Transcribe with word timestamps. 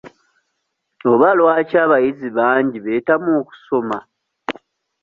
Oba 1.11 1.29
lwaki 1.37 1.75
abayizi 1.85 2.27
bangi 2.37 2.77
beetamwa 2.85 3.31
okusoma? 3.41 3.97